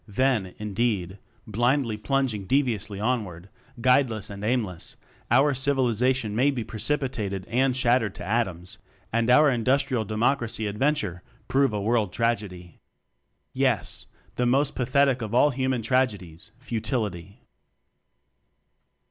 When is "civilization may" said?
5.53-6.49